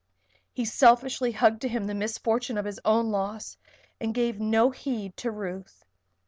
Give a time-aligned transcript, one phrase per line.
[0.53, 3.55] He selfishly hugged to him the misfortune of his own loss
[3.99, 5.85] and gave no heed to Ruth.